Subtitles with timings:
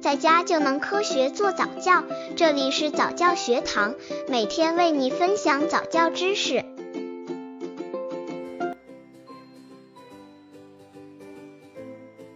[0.00, 2.02] 在家就能科学做早教。
[2.34, 3.94] 这里是早教学堂，
[4.28, 6.64] 每天为你分享早教知识。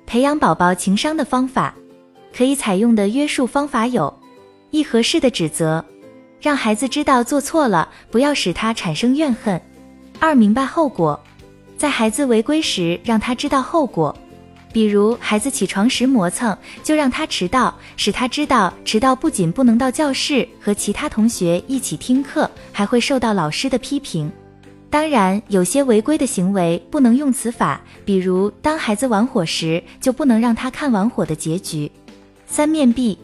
[0.04, 1.74] 培养宝宝情商的方法，
[2.36, 4.12] 可以采用的约束方法有：
[4.70, 5.82] 一、合适的指责，
[6.40, 9.58] 让孩子知道做错了，不要使他产生怨恨；
[10.20, 11.18] 二、明白后果，
[11.78, 14.14] 在孩子违规时让他知道后果。
[14.74, 24.28] 比如孩子起床时磨蹭，就让他迟到，使他知道迟到不仅不能到教室和其他同学一起听课，还会受到老师的批评。
[24.90, 31.88] 当然，有些违规的行为不能用此法，比如当孩子玩火时，就不能让他看玩火的结局。
[32.44, 33.16] 三面壁，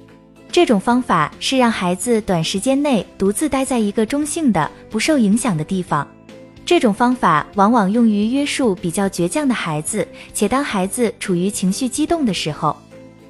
[0.53, 6.07] 这种方法是让孩子短时间内独自待在一个中性的、不受影响的地方。
[6.65, 12.77] 这种方法往往用于约束比较倔强的孩子，且当孩子处于情绪激动的时候。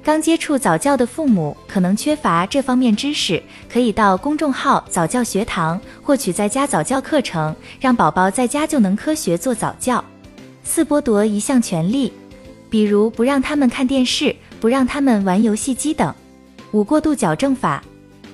[0.03, 10.03] 刚接触早教的父母可能缺乏这方面知识，可以到公众号早教学堂获取在家早教课程，让宝宝在家就能科学做早教。
[10.63, 12.11] 四、剥夺一项权利，
[12.67, 16.13] 比如不让他们看电视，不让他们玩游戏机等。
[16.71, 17.83] 五、过度矫正法。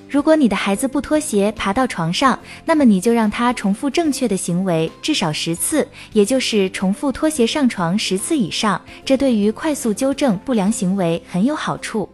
[0.08, 8.80] 如果你的孩子不脱鞋爬到床上，那么你就让他重复正确的行为至少十次，也就是重复脱鞋上床十次以上。
[9.04, 12.08] 这对于快速纠正不良行为很有好处。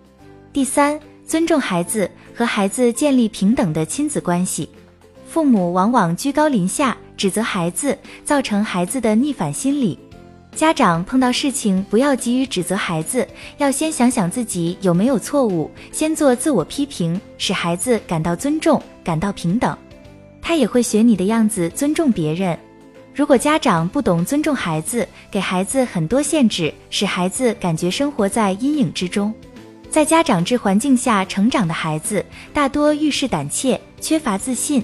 [0.52, 4.68] 第三，尊重孩子，和孩子建立平等的亲子关系。
[5.28, 9.96] 父母往往居高临下，指责孩子，造成孩子的逆反心理。
[10.54, 13.26] 家长碰到事情不要急于指责孩子，
[13.58, 19.76] 要先想想自己有没有错误，先做自我批评，使孩子感到尊重，感到平等，
[20.40, 22.56] 他也会学你的样子尊重别人。
[23.12, 29.34] 如果家长不懂尊重孩子，给孩子很多限制，使孩子感觉生活在阴影之中，
[29.90, 34.82] 在家长制环境下成长的孩子，大多遇事胆怯，缺乏自信。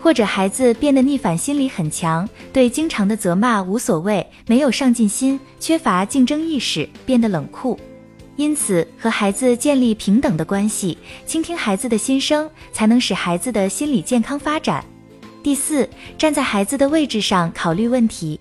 [0.00, 7.78] 或者孩子变得逆反心理很强，对经常的责骂无所谓，没有上进心，缺乏竞争意识，变得冷酷。
[8.36, 14.82] 因此，和孩子建立平等的关系，倾听孩子的心声，才能使孩子的心理健康发展。
[15.42, 15.86] 第四，
[16.16, 18.40] 站在孩子的位置上考虑问题，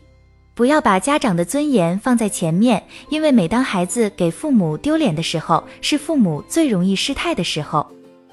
[0.53, 7.85] 不要把家长的尊严放在前面，因为每当孩子给父母丢脸的时候，是父母最容易失态的时候。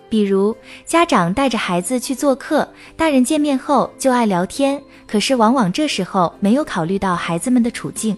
[0.08, 8.16] 比如，家长带着孩子去做客，大人见面后就爱聊天，可是往往这时候没有考虑到孩子们的处境。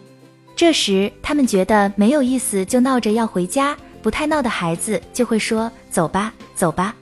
[0.55, 6.95] 这时他们觉得没有意思，就闹着要回家；不太闹的孩子就会说：“走吧，走吧。”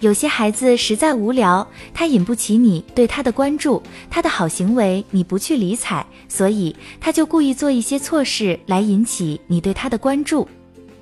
[0.00, 10.46] 有些孩子实在无聊，他引不起你对他的关注，他的好行为你不去理睬，所以他就故意做一些错事来引起你对他的关注。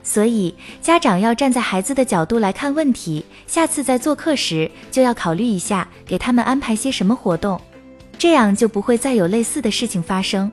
[0.05, 3.25] 所以，家长要站在孩子的角度来看问题。
[3.47, 7.59] 下次在做客时，就要考虑一下，给他们安排些什么活动，
[8.19, 10.53] 这样就不会再有类似的事情发生。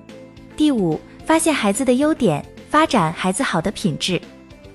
[0.56, 4.20] 第五，发现孩子的优点，发展孩子好的品质。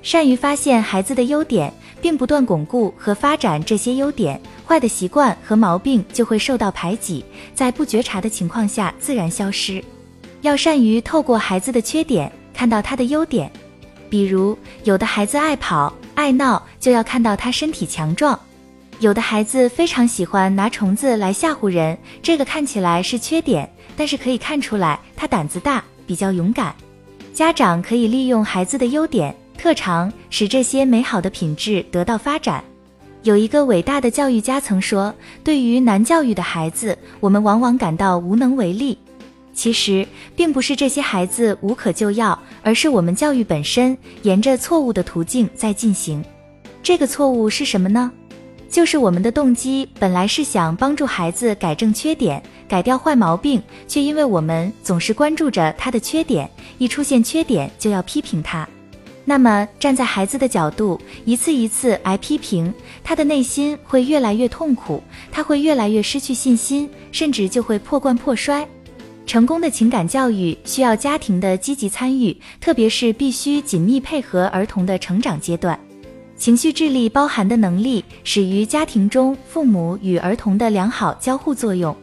[0.03, 9.83] 善于发现孩子的优点，并不断巩固和发展这些优点，坏的习惯和毛病就会受到排挤，在不觉察的情况下自然消失。
[10.43, 13.51] 要善于透过孩子的缺点，看到他的优点。
[14.09, 18.39] 比如，有的孩子爱跑爱闹，就要看到他身体强壮；
[19.01, 26.75] 有的孩子非常喜欢拿虫子来吓唬人，这个看起来是缺点，但是可以看出来他胆子大，比较勇敢。
[27.35, 32.65] 家长可以利用孩子的优点、特长，使这些美好的品质得到发展。
[33.23, 35.13] 有一个伟大的教育家曾说
[35.43, 38.97] ：“对于难教育的孩子，我们往往感到无能为力。”
[39.57, 40.07] 其实
[40.37, 46.23] 并不是这些孩子无可救药，而是我们教育本身沿着错误的途径在进行。
[46.83, 48.13] 这个错误是什么呢？
[48.69, 58.69] 就是我们的动机本来是想帮助孩子改正缺点，改掉坏毛病，却因为我们总是关注着他的缺点，一出现缺点就要批评他。
[59.25, 62.73] 那么站在孩子的角度，一次一次挨批评，
[63.03, 65.03] 他的内心会越来越痛苦，
[65.33, 68.69] 他会越来越失去信心，甚至就会破罐破摔。
[69.27, 75.79] 成功的情感教育需要家庭的积极参与，特别是必须紧密配合儿童的成长阶段。
[76.37, 81.95] 情绪智力包含的能力始于家庭中父母与儿童的良好交互作用。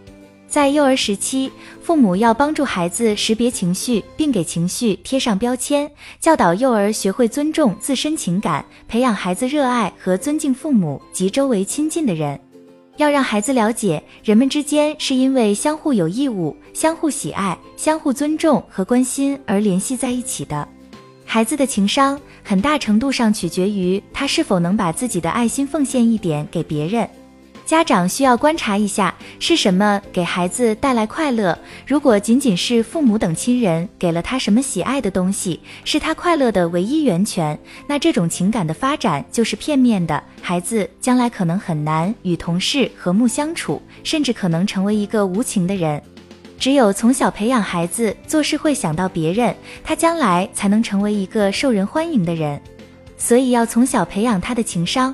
[0.49, 1.49] 在幼儿时期，
[1.81, 12.39] 父母要帮助孩子识别情绪，并给情绪贴上标签，教导幼儿学会尊重自身情感，培养孩子热爱和尊敬父母及周围亲近的人。
[12.97, 20.67] 要让孩子了解，人们之间是因为相互有义务、相互喜爱、相互尊重和关心而联系在一起的。
[21.25, 27.09] 孩子的情商很大程度上取决于他是否能把自己的爱心奉献一点给别人。
[27.65, 31.57] 家长需要观察一下是什么给孩子带来快乐。
[31.87, 37.57] 如果仅仅是父母等亲人给了他什么喜爱的东西，是他快乐的唯一源泉，
[37.87, 40.21] 那这种情感的发展就是片面的。
[40.41, 46.01] 孩子将来可能很难与同事和睦相处，甚至可能成为一个无情的人。
[46.59, 52.61] 只有从小培养孩子做事会想到别人，他将来才能成为一个受人欢迎的人。
[53.17, 55.13] 所以要从小培养他的情商。